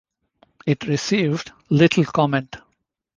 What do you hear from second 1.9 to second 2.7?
comment.